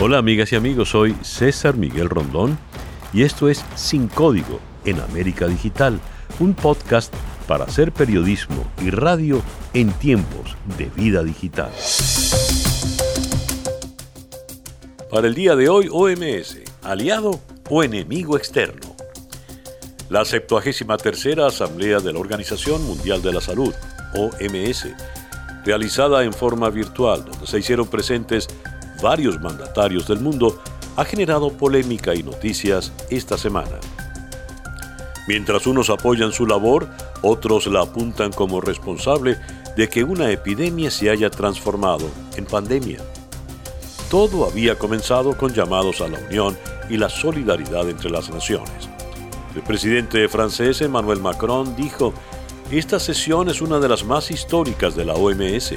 [0.00, 2.56] Hola amigas y amigos, soy César Miguel Rondón
[3.12, 5.98] y esto es Sin Código en América Digital,
[6.38, 7.12] un podcast
[7.48, 9.42] para hacer periodismo y radio
[9.74, 11.72] en tiempos de vida digital.
[15.10, 18.94] Para el día de hoy, OMS, aliado o enemigo externo.
[20.10, 23.74] La 73 Asamblea de la Organización Mundial de la Salud,
[24.14, 24.90] OMS,
[25.64, 28.48] realizada en forma virtual, donde se hicieron presentes
[29.02, 30.60] varios mandatarios del mundo,
[30.96, 33.78] ha generado polémica y noticias esta semana.
[35.28, 36.88] Mientras unos apoyan su labor,
[37.22, 39.36] otros la apuntan como responsable
[39.76, 42.98] de que una epidemia se haya transformado en pandemia.
[44.10, 46.56] Todo había comenzado con llamados a la unión
[46.88, 48.88] y la solidaridad entre las naciones.
[49.54, 52.14] El presidente francés Emmanuel Macron dijo,
[52.70, 55.74] esta sesión es una de las más históricas de la OMS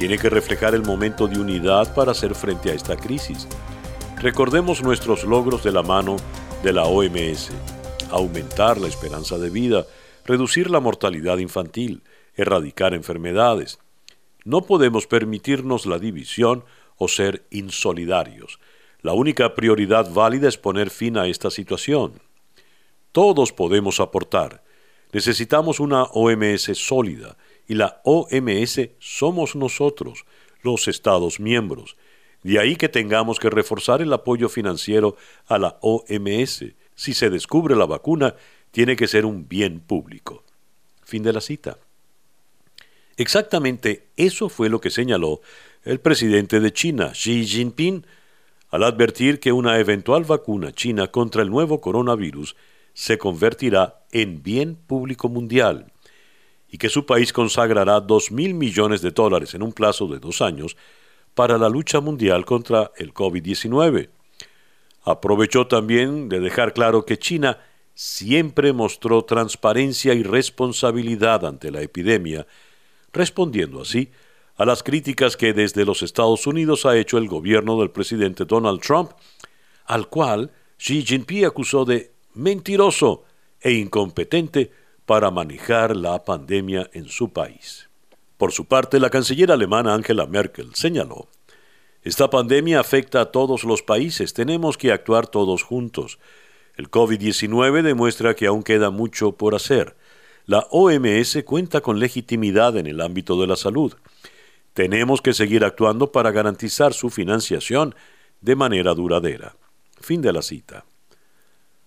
[0.00, 3.46] tiene que reflejar el momento de unidad para hacer frente a esta crisis.
[4.16, 6.16] Recordemos nuestros logros de la mano
[6.62, 7.50] de la OMS.
[8.10, 9.84] Aumentar la esperanza de vida,
[10.24, 12.02] reducir la mortalidad infantil,
[12.34, 13.78] erradicar enfermedades.
[14.42, 16.64] No podemos permitirnos la división
[16.96, 18.58] o ser insolidarios.
[19.02, 22.22] La única prioridad válida es poner fin a esta situación.
[23.12, 24.62] Todos podemos aportar.
[25.12, 27.36] Necesitamos una OMS sólida,
[27.70, 30.24] y la OMS somos nosotros,
[30.62, 31.96] los Estados miembros.
[32.42, 35.14] De ahí que tengamos que reforzar el apoyo financiero
[35.46, 36.64] a la OMS.
[36.96, 38.34] Si se descubre la vacuna,
[38.72, 40.42] tiene que ser un bien público.
[41.04, 41.78] Fin de la cita.
[43.16, 45.40] Exactamente eso fue lo que señaló
[45.84, 48.04] el presidente de China, Xi Jinping,
[48.70, 52.56] al advertir que una eventual vacuna china contra el nuevo coronavirus
[52.94, 55.92] se convertirá en bien público mundial
[56.70, 60.40] y que su país consagrará dos mil millones de dólares en un plazo de dos
[60.40, 60.76] años
[61.34, 64.08] para la lucha mundial contra el COVID-19.
[65.02, 67.58] Aprovechó también de dejar claro que China
[67.94, 72.46] siempre mostró transparencia y responsabilidad ante la epidemia,
[73.12, 74.10] respondiendo así
[74.56, 78.80] a las críticas que desde los Estados Unidos ha hecho el gobierno del presidente Donald
[78.80, 79.12] Trump,
[79.86, 83.24] al cual Xi Jinping acusó de mentiroso
[83.60, 84.70] e incompetente
[85.10, 87.88] para manejar la pandemia en su país.
[88.38, 91.26] Por su parte, la canciller alemana Angela Merkel señaló,
[92.04, 96.20] Esta pandemia afecta a todos los países, tenemos que actuar todos juntos.
[96.76, 99.96] El COVID-19 demuestra que aún queda mucho por hacer.
[100.46, 103.94] La OMS cuenta con legitimidad en el ámbito de la salud.
[104.74, 107.96] Tenemos que seguir actuando para garantizar su financiación
[108.40, 109.56] de manera duradera.
[110.00, 110.84] Fin de la cita.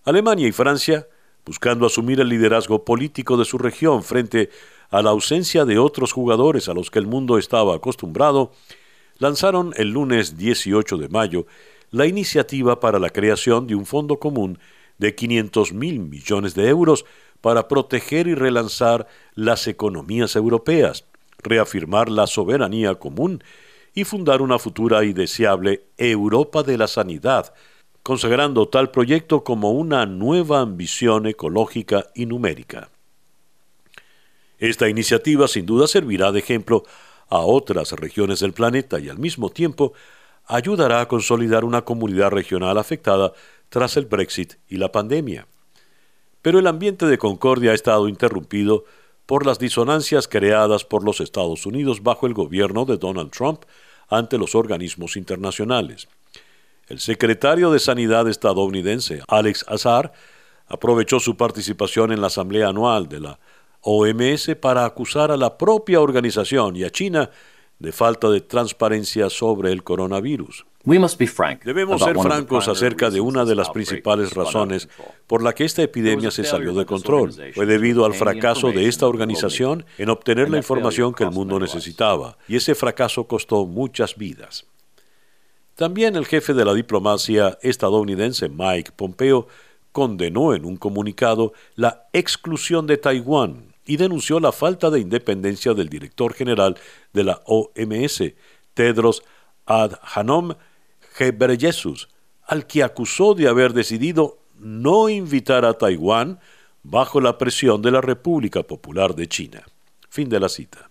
[0.04, 1.08] Alemania y Francia
[1.44, 4.50] buscando asumir el liderazgo político de su región frente
[4.90, 8.52] a la ausencia de otros jugadores a los que el mundo estaba acostumbrado,
[9.18, 11.46] lanzaron el lunes 18 de mayo
[11.90, 14.58] la iniciativa para la creación de un fondo común
[14.98, 17.04] de 500 mil millones de euros
[17.40, 21.04] para proteger y relanzar las economías europeas,
[21.42, 23.44] reafirmar la soberanía común
[23.94, 27.54] y fundar una futura y deseable Europa de la sanidad,
[28.04, 32.90] consagrando tal proyecto como una nueva ambición ecológica y numérica.
[34.58, 36.84] Esta iniciativa sin duda servirá de ejemplo
[37.30, 39.94] a otras regiones del planeta y al mismo tiempo
[40.44, 43.32] ayudará a consolidar una comunidad regional afectada
[43.70, 45.48] tras el Brexit y la pandemia.
[46.42, 48.84] Pero el ambiente de concordia ha estado interrumpido
[49.24, 53.62] por las disonancias creadas por los Estados Unidos bajo el gobierno de Donald Trump
[54.10, 56.06] ante los organismos internacionales.
[56.88, 60.12] El secretario de Sanidad estadounidense, Alex Azar,
[60.66, 63.38] aprovechó su participación en la Asamblea Anual de la
[63.80, 67.30] OMS para acusar a la propia organización y a China
[67.78, 70.64] de falta de transparencia sobre el coronavirus.
[71.64, 74.88] Debemos ser francos acerca de una de las principales razones
[75.26, 77.32] por la que esta epidemia se salió de control.
[77.54, 82.36] Fue debido al fracaso de esta organización en obtener la información que el mundo necesitaba,
[82.46, 84.66] y ese fracaso costó muchas vidas.
[85.74, 89.48] También el jefe de la diplomacia estadounidense Mike Pompeo
[89.90, 95.88] condenó en un comunicado la exclusión de Taiwán y denunció la falta de independencia del
[95.88, 96.76] director general
[97.12, 98.22] de la OMS,
[98.72, 99.24] Tedros
[99.66, 100.54] Adhanom
[101.18, 102.08] Ghebreyesus,
[102.46, 106.38] al que acusó de haber decidido no invitar a Taiwán
[106.82, 109.64] bajo la presión de la República Popular de China.
[110.08, 110.90] Fin de la cita.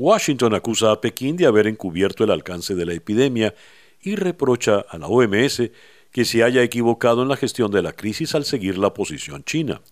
[0.00, 3.54] Washington acusa a Pekín de haber encubierto el alcance de la epidemia
[4.00, 5.70] y reprocha a la OMS
[6.10, 9.82] que se haya equivocado en la gestión de la crisis al seguir la posición china.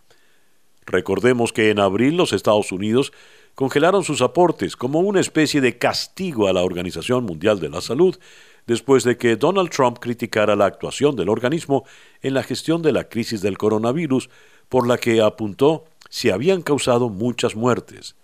[0.87, 3.13] Recordemos que en abril los Estados Unidos
[3.55, 8.19] congelaron sus aportes como una especie de castigo a la Organización Mundial de la Salud
[8.67, 11.85] después de que Donald Trump criticara la actuación del organismo
[12.23, 14.31] en la gestión de la crisis del coronavirus,
[14.71, 18.17] por la que apuntó se habían causado muchas muertes.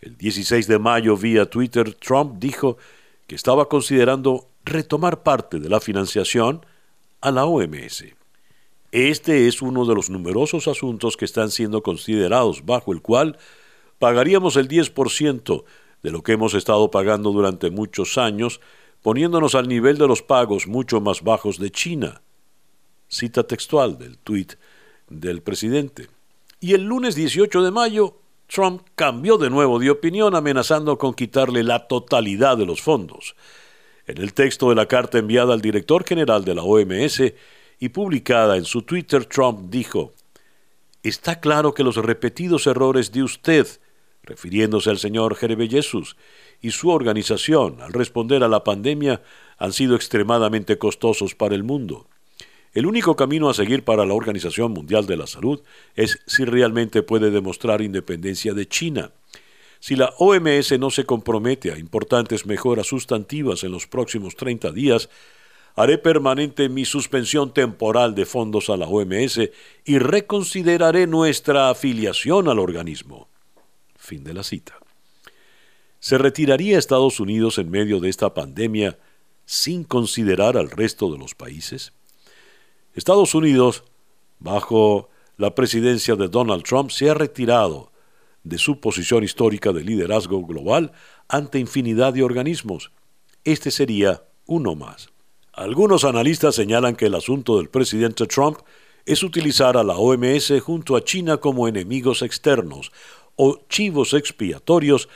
[0.00, 2.76] El 16 de mayo vía Twitter, Trump dijo
[3.26, 6.64] que estaba considerando retomar parte de la financiación
[7.20, 8.04] a la OMS.
[8.92, 13.38] Este es uno de los numerosos asuntos que están siendo considerados bajo el cual
[13.98, 15.64] pagaríamos el 10%
[16.02, 18.60] de lo que hemos estado pagando durante muchos años,
[19.02, 22.22] poniéndonos al nivel de los pagos mucho más bajos de China.
[23.08, 24.54] Cita textual del tuit
[25.08, 26.08] del presidente.
[26.60, 28.16] Y el lunes 18 de mayo,
[28.48, 33.36] Trump cambió de nuevo de opinión amenazando con quitarle la totalidad de los fondos.
[34.06, 37.22] En el texto de la carta enviada al director general de la OMS
[37.78, 40.14] y publicada en su Twitter, Trump dijo,
[41.02, 43.68] Está claro que los repetidos errores de usted
[44.22, 46.16] refiriéndose al señor Jesús
[46.60, 49.22] y su organización al responder a la pandemia
[49.56, 52.08] han sido extremadamente costosos para el mundo.
[52.78, 55.60] El único camino a seguir para la Organización Mundial de la Salud
[55.96, 59.10] es si realmente puede demostrar independencia de China.
[59.80, 65.08] Si la OMS no se compromete a importantes mejoras sustantivas en los próximos 30 días,
[65.74, 69.40] haré permanente mi suspensión temporal de fondos a la OMS
[69.84, 73.26] y reconsideraré nuestra afiliación al organismo.
[73.96, 74.78] Fin de la cita.
[75.98, 78.96] ¿Se retiraría Estados Unidos en medio de esta pandemia
[79.46, 81.92] sin considerar al resto de los países?
[82.98, 83.84] Estados Unidos,
[84.40, 87.92] bajo la presidencia de Donald Trump, se ha retirado
[88.42, 90.90] de su posición histórica de liderazgo global
[91.28, 92.90] ante infinidad de organismos.
[93.44, 95.10] Este sería uno más.
[95.52, 98.58] Algunos analistas señalan que el asunto del presidente Trump
[99.06, 102.90] es utilizar a la OMS junto a China como enemigos externos,
[103.36, 105.08] o chivos expiatorios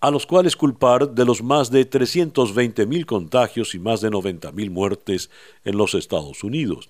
[0.00, 5.30] a los cuales culpar de los más de 320.000 contagios y más de 90.000 muertes
[5.64, 6.88] en los Estados Unidos.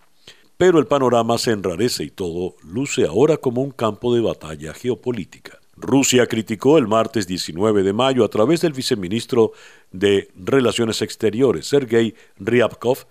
[0.59, 5.61] Pero el panorama se enrarece y todo luce ahora como un campo de batalla geopolítica.
[5.77, 9.53] Rusia criticó el martes 19 de mayo a través del viceministro
[9.93, 13.07] de Relaciones Exteriores, Sergei Ryabkov,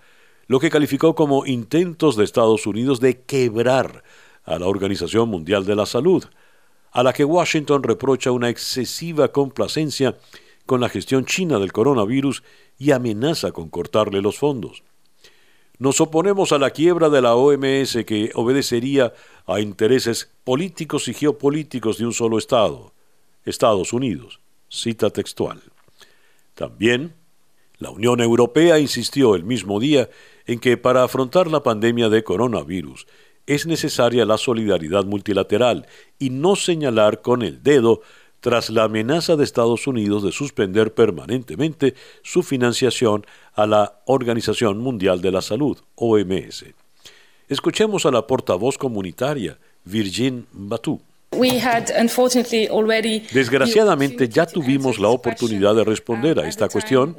[0.48, 4.04] lo que calificó como intentos de Estados Unidos de quebrar
[4.44, 6.26] a la Organización Mundial de la Salud,
[6.92, 10.18] a la que Washington reprocha una excesiva complacencia
[10.66, 12.44] con la gestión china del coronavirus
[12.78, 14.84] y amenaza con cortarle los fondos.
[15.80, 19.14] Nos oponemos a la quiebra de la OMS que obedecería
[19.46, 22.94] a intereses políticos y geopolíticos de un solo Estado,
[23.46, 24.40] Estados Unidos.
[24.70, 25.62] Cita textual.
[26.56, 27.14] También,
[27.78, 30.10] la Unión Europea insistió el mismo día
[30.48, 33.06] en que para afrontar la pandemia de coronavirus
[33.46, 35.86] es necesaria la solidaridad multilateral
[36.18, 38.02] y no señalar con el dedo
[38.40, 43.26] tras la amenaza de Estados Unidos de suspender permanentemente su financiación
[43.56, 46.66] a la Organización Mundial de la Salud, OMS.
[47.50, 51.00] Escuchemos a la portavoz comunitaria, Virgin Batu.
[53.32, 57.18] Desgraciadamente ya tuvimos la oportunidad de responder a esta cuestión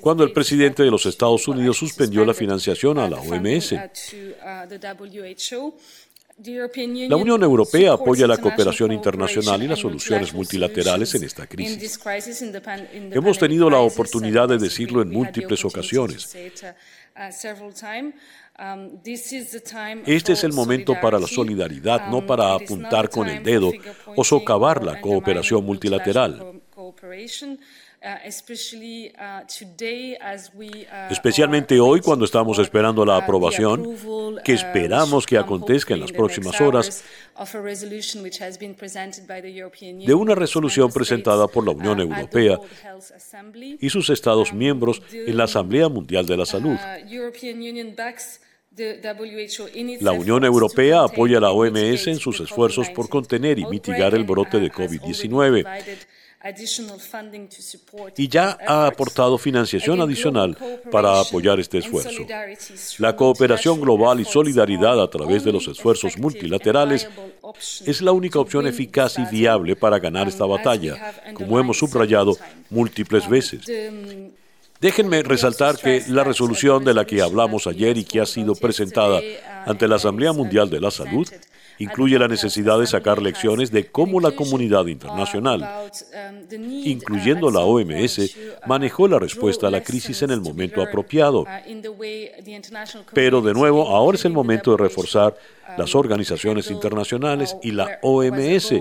[0.00, 3.74] cuando el presidente de los Estados Unidos suspendió la financiación a la OMS.
[6.36, 12.00] La Unión Europea apoya la cooperación internacional y las soluciones multilaterales en esta crisis.
[13.12, 16.34] Hemos tenido la oportunidad de decirlo en múltiples ocasiones.
[20.06, 23.70] Este es el momento para la solidaridad, no para apuntar con el dedo
[24.16, 26.60] o socavar la cooperación multilateral.
[28.04, 29.48] Uh, uh,
[30.60, 33.96] uh, Especialmente hoy cuando estamos esperando la aprobación,
[34.44, 37.02] que esperamos que acontezca en las próximas horas,
[40.06, 42.58] de una resolución presentada por la Unión Europea
[43.80, 46.76] y sus Estados miembros en la Asamblea Mundial de la Salud.
[50.00, 54.24] La Unión Europea apoya a la OMS en sus esfuerzos por contener y mitigar el
[54.24, 55.64] brote de COVID-19
[58.16, 60.56] y ya ha aportado financiación adicional
[60.90, 62.22] para apoyar este esfuerzo.
[62.98, 67.08] La cooperación global y solidaridad a través de los esfuerzos multilaterales
[67.86, 72.36] es la única opción eficaz y viable para ganar esta batalla, como hemos subrayado
[72.68, 73.62] múltiples veces.
[74.80, 79.22] Déjenme resaltar que la resolución de la que hablamos ayer y que ha sido presentada
[79.64, 81.26] ante la Asamblea Mundial de la Salud
[81.78, 85.90] incluye la necesidad de sacar lecciones de cómo la comunidad internacional,
[86.84, 91.46] incluyendo la OMS, manejó la respuesta a la crisis en el momento apropiado.
[93.12, 95.36] Pero de nuevo, ahora es el momento de reforzar
[95.78, 98.74] las organizaciones internacionales y la OMS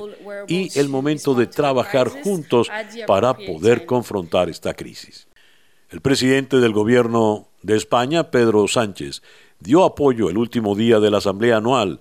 [0.48, 2.70] y el momento de trabajar juntos
[3.08, 5.28] para poder confrontar esta crisis.
[5.90, 9.22] El presidente del gobierno de España, Pedro Sánchez,
[9.60, 12.00] dio apoyo el último día de la Asamblea Anual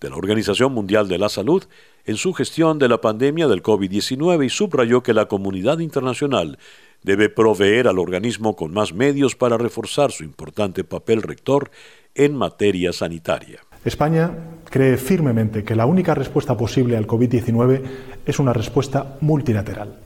[0.00, 1.64] de la Organización Mundial de la Salud
[2.04, 6.58] en su gestión de la pandemia del COVID-19 y subrayó que la comunidad internacional
[7.02, 11.70] debe proveer al organismo con más medios para reforzar su importante papel rector
[12.14, 13.60] en materia sanitaria.
[13.84, 14.32] España
[14.70, 17.82] cree firmemente que la única respuesta posible al COVID-19
[18.24, 19.96] es una respuesta multilateral.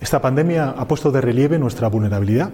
[0.00, 2.52] Esta pandemia ha puesto de relieve nuestra vulnerabilidad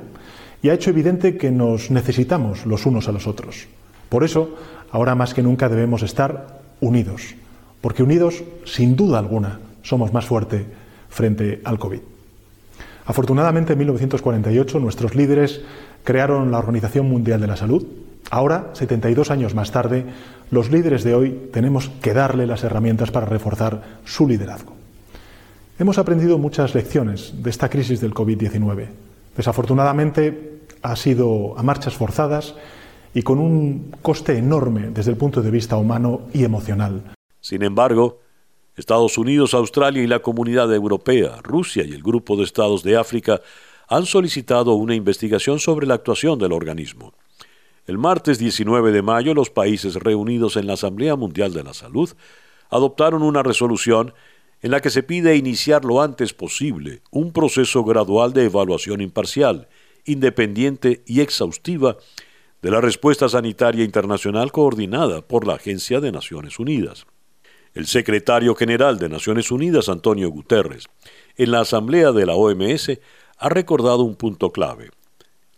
[0.62, 3.66] y ha hecho evidente que nos necesitamos los unos a los otros.
[4.08, 4.54] Por eso,
[4.92, 7.36] ahora más que nunca debemos estar unidos,
[7.80, 10.66] porque unidos, sin duda alguna, somos más fuertes
[11.08, 12.00] frente al COVID.
[13.06, 15.62] Afortunadamente, en 1948 nuestros líderes
[16.04, 17.86] crearon la Organización Mundial de la Salud.
[18.30, 20.06] Ahora, 72 años más tarde,
[20.50, 24.74] los líderes de hoy tenemos que darle las herramientas para reforzar su liderazgo.
[25.78, 28.86] Hemos aprendido muchas lecciones de esta crisis del COVID-19.
[29.36, 32.54] Desafortunadamente ha sido a marchas forzadas
[33.14, 37.14] y con un coste enorme desde el punto de vista humano y emocional.
[37.40, 38.20] Sin embargo,
[38.76, 43.40] Estados Unidos, Australia y la Comunidad Europea, Rusia y el Grupo de Estados de África
[43.88, 47.12] han solicitado una investigación sobre la actuación del organismo.
[47.86, 52.10] El martes 19 de mayo, los países reunidos en la Asamblea Mundial de la Salud
[52.70, 54.14] adoptaron una resolución
[54.62, 59.68] en la que se pide iniciar lo antes posible un proceso gradual de evaluación imparcial,
[60.04, 61.96] independiente y exhaustiva
[62.62, 67.06] de la respuesta sanitaria internacional coordinada por la Agencia de Naciones Unidas.
[67.74, 70.86] El secretario general de Naciones Unidas, Antonio Guterres,
[71.36, 72.98] en la Asamblea de la OMS,
[73.38, 74.90] ha recordado un punto clave.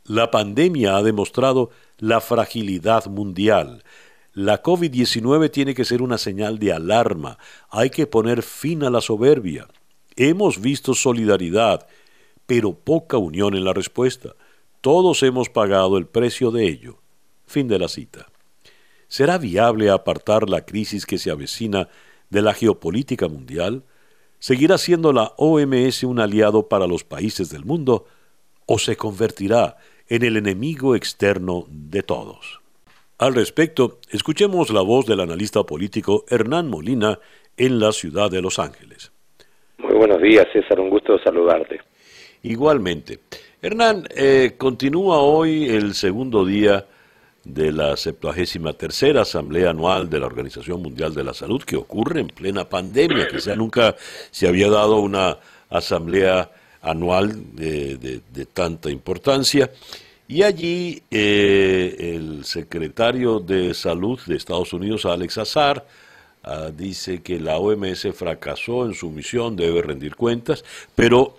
[0.05, 3.83] La pandemia ha demostrado la fragilidad mundial,
[4.35, 7.39] la COVID-19 tiene que ser una señal de alarma.
[7.71, 9.69] Hay que poner fin a la soberbia.
[10.17, 11.87] Hemos visto solidaridad,
[12.45, 14.35] pero poca unión en la respuesta.
[14.85, 16.99] Todos hemos pagado el precio de ello.
[17.47, 18.27] Fin de la cita.
[19.09, 21.89] ¿Será viable apartar la crisis que se avecina
[22.29, 23.85] de la geopolítica mundial?
[24.41, 28.05] ¿Seguirá siendo la OMS un aliado para los países del mundo?
[28.67, 32.61] ¿O se convertirá en el enemigo externo de todos?
[33.17, 37.21] Al respecto, escuchemos la voz del analista político Hernán Molina
[37.57, 39.13] en la ciudad de Los Ángeles.
[39.79, 41.81] Muy buenos días, César, un gusto saludarte.
[42.43, 43.21] Igualmente.
[43.65, 46.85] Hernán, eh, continúa hoy el segundo día
[47.45, 52.21] de la 73 tercera Asamblea Anual de la Organización Mundial de la Salud, que ocurre
[52.21, 53.97] en plena pandemia, quizá nunca
[54.31, 55.39] se había dado una
[55.71, 56.51] asamblea
[56.83, 59.71] anual de tanta importancia.
[60.29, 65.87] Y allí eh, el secretario de Salud de Estados Unidos, Alex Azar,
[66.43, 70.63] ah, dice que la OMS fracasó en su misión, debe rendir cuentas,
[70.95, 71.39] pero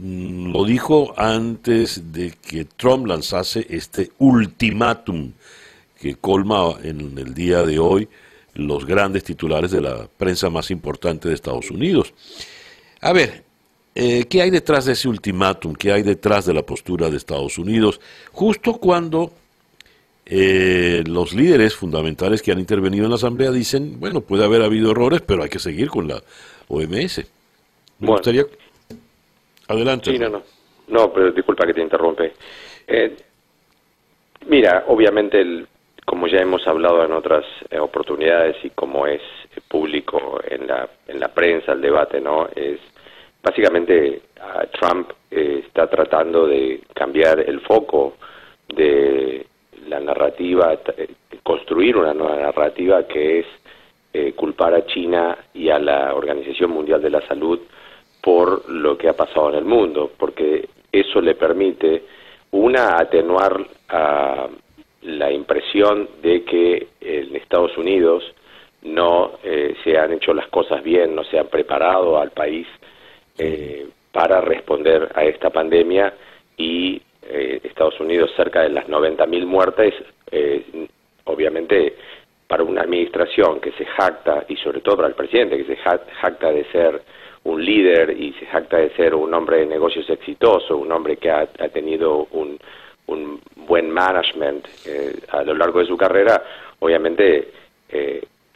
[0.00, 5.32] lo dijo antes de que Trump lanzase este ultimátum
[6.00, 8.08] que colma en el día de hoy
[8.54, 12.12] los grandes titulares de la prensa más importante de Estados Unidos.
[13.00, 13.44] A ver,
[14.00, 15.74] eh, ¿Qué hay detrás de ese ultimátum?
[15.74, 18.00] ¿Qué hay detrás de la postura de Estados Unidos?
[18.30, 19.32] Justo cuando
[20.24, 24.92] eh, los líderes fundamentales que han intervenido en la Asamblea dicen, bueno, puede haber habido
[24.92, 26.22] errores, pero hay que seguir con la
[26.68, 27.26] OMS.
[27.98, 28.46] Me gustaría...
[29.68, 30.10] Adelante.
[30.10, 30.42] Sí, no, no.
[30.88, 32.32] No, pero disculpa que te interrumpe.
[32.86, 33.16] Eh,
[34.46, 35.66] mira, obviamente, el,
[36.04, 37.44] como ya hemos hablado en otras
[37.78, 39.20] oportunidades y como es
[39.68, 42.48] público en la, en la prensa, el debate, ¿no?
[42.54, 42.80] Es
[43.42, 44.22] básicamente
[44.80, 48.16] Trump eh, está tratando de cambiar el foco
[48.68, 49.46] de
[49.86, 51.08] la narrativa, eh,
[51.42, 53.46] construir una nueva narrativa que es
[54.12, 57.60] eh, culpar a China y a la Organización Mundial de la Salud
[58.28, 62.02] por lo que ha pasado en el mundo, porque eso le permite,
[62.50, 63.58] una, atenuar
[63.88, 64.46] a
[65.00, 68.22] la impresión de que en Estados Unidos
[68.82, 69.38] no
[69.82, 72.66] se han hecho las cosas bien, no se han preparado al país
[73.38, 76.12] eh, para responder a esta pandemia
[76.58, 79.94] y eh, Estados Unidos cerca de las 90.000 muertes,
[80.30, 80.86] eh,
[81.24, 81.96] obviamente
[82.46, 86.52] para una administración que se jacta, y sobre todo para el presidente, que se jacta
[86.52, 87.00] de ser
[87.44, 91.30] un líder y se jacta de ser un hombre de negocios exitoso, un hombre que
[91.30, 92.58] ha, tenido un,
[93.06, 94.66] un, buen management
[95.28, 96.42] a lo largo de su carrera,
[96.78, 97.48] obviamente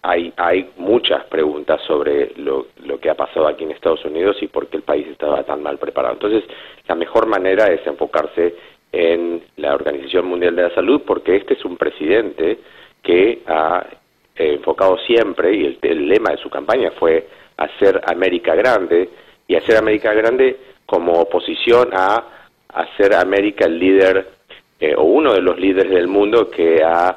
[0.02, 4.48] hay, hay muchas preguntas sobre lo, lo, que ha pasado aquí en Estados Unidos y
[4.48, 6.14] por qué el país estaba tan mal preparado.
[6.14, 6.44] Entonces,
[6.88, 8.54] la mejor manera es enfocarse
[8.90, 12.58] en la Organización Mundial de la Salud porque este es un presidente
[13.02, 13.86] que ha
[14.36, 19.08] eh, enfocado siempre, y el, lema de su campaña fue hacer América grande,
[19.46, 20.56] y hacer América grande
[20.86, 22.24] como oposición a
[22.68, 24.26] hacer América el líder
[24.80, 27.16] eh, o uno de los líderes del mundo que ha,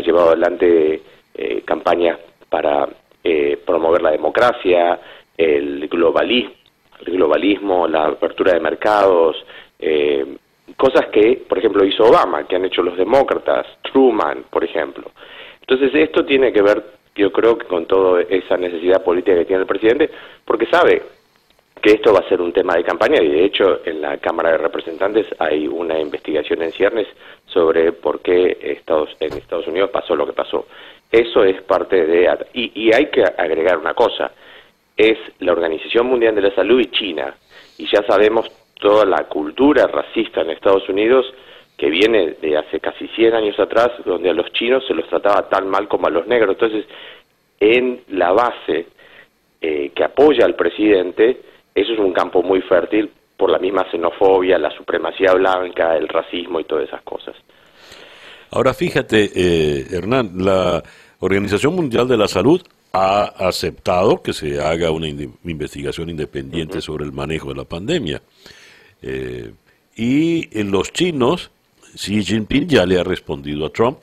[0.00, 1.02] llevado adelante
[1.34, 2.88] eh, campañas para
[3.22, 4.98] eh, promover la democracia,
[5.36, 6.54] el globalismo,
[7.06, 9.36] el globalismo, la apertura de mercados,
[10.76, 15.10] cosas que, por ejemplo, hizo Obama, que han hecho los demócratas, Truman, por ejemplo.
[15.60, 16.82] Entonces esto tiene que ver,
[17.14, 20.10] yo creo, que con toda esa necesidad política que tiene el presidente,
[20.44, 21.02] porque sabe
[21.80, 24.52] que esto va a ser un tema de campaña y de hecho en la Cámara
[24.52, 27.06] de Representantes hay una investigación en ciernes
[27.46, 30.66] sobre por qué Estados, en Estados Unidos pasó lo que pasó.
[31.12, 32.46] Eso es parte de...
[32.54, 34.32] Y, y hay que agregar una cosa,
[34.96, 37.34] es la Organización Mundial de la Salud y China,
[37.78, 41.26] y ya sabemos toda la cultura racista en Estados Unidos
[41.76, 45.48] que viene de hace casi 100 años atrás, donde a los chinos se los trataba
[45.48, 46.56] tan mal como a los negros.
[46.60, 46.86] Entonces,
[47.58, 48.86] en la base
[49.60, 51.40] eh, que apoya al presidente,
[51.74, 56.60] eso es un campo muy fértil por la misma xenofobia, la supremacía blanca, el racismo
[56.60, 57.34] y todas esas cosas.
[58.50, 60.82] Ahora fíjate, eh, Hernán, la
[61.18, 62.62] Organización Mundial de la Salud
[62.92, 68.22] ha aceptado que se haga una investigación independiente sobre el manejo de la pandemia.
[69.02, 69.50] Eh,
[69.96, 71.50] y en los chinos,
[71.94, 73.98] Xi Jinping ya le ha respondido a Trump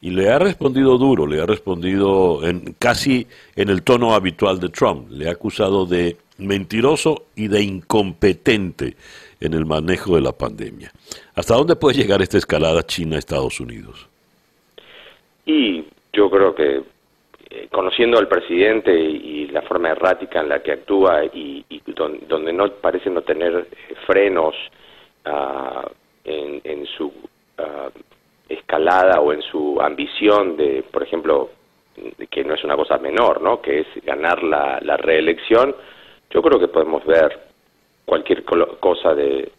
[0.00, 4.68] y le ha respondido duro, le ha respondido en, casi en el tono habitual de
[4.68, 8.96] Trump, le ha acusado de mentiroso y de incompetente
[9.40, 10.90] en el manejo de la pandemia.
[11.34, 14.08] ¿Hasta dónde puede llegar esta escalada China-Estados Unidos?
[15.46, 16.82] Y yo creo que
[17.50, 21.62] eh, conociendo al presidente y, la forma errática en la que actúa y,
[21.94, 24.54] donde no parece no tener eh, frenos
[25.26, 25.86] ah,
[26.24, 27.12] en, su
[28.72, 31.50] escalada o en su ambición de, por ejemplo,
[32.30, 33.60] que no es una cosa menor, ¿no?
[33.60, 35.74] Que es ganar la, reelección.
[36.30, 37.38] Yo creo que podemos ver
[38.06, 39.52] cualquier cosa de,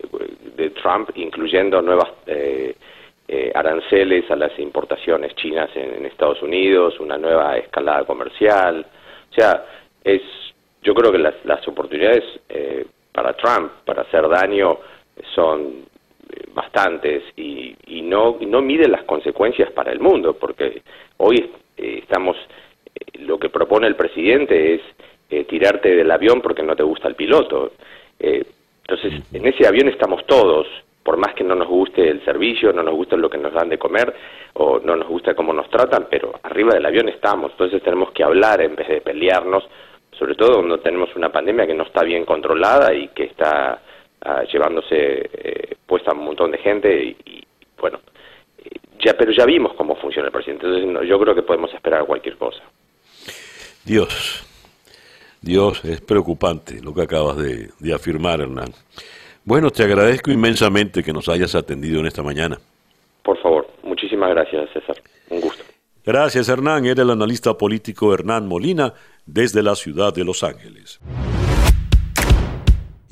[0.55, 2.75] de Trump, incluyendo nuevas eh,
[3.27, 8.83] eh, aranceles a las importaciones chinas en, Estados Unidos, una nueva escalada comercial.
[9.31, 9.63] O sea,
[10.03, 10.21] es,
[10.81, 14.79] yo creo que las, las oportunidades eh, para Trump para hacer daño
[15.35, 15.92] son
[16.53, 20.81] bastantes y, y no, no mide las consecuencias para el mundo, porque
[21.17, 22.37] hoy estamos,
[23.19, 24.81] lo que propone el presidente es
[25.47, 27.71] tirarte del avión porque no te gusta el piloto.
[28.19, 30.67] entonces, en ese avión estamos todos,
[31.03, 33.69] por más que no nos guste el servicio, no nos guste lo que nos dan
[33.69, 34.13] de comer
[34.53, 38.23] o no nos gusta cómo nos tratan, pero arriba del avión estamos, entonces tenemos que
[38.23, 39.67] hablar en vez de pelearnos,
[40.17, 43.81] sobre todo cuando tenemos una pandemia que no está bien controlada y que está
[44.51, 47.43] llevándose eh, puesta a un montón de gente y,
[47.79, 47.99] bueno,
[48.99, 52.37] ya pero ya vimos cómo funciona el presidente, entonces yo creo que podemos esperar cualquier
[52.37, 52.61] cosa.
[53.83, 54.45] Dios,
[55.41, 58.71] Dios, es preocupante lo que acabas de, de afirmar, Hernán.
[59.43, 62.57] Bueno, te agradezco inmensamente que nos hayas atendido en esta mañana.
[63.23, 64.95] Por favor, muchísimas gracias, César.
[65.29, 65.63] Un gusto.
[66.05, 66.85] Gracias, Hernán.
[66.85, 68.93] Era el analista político Hernán Molina
[69.25, 70.99] desde la ciudad de Los Ángeles.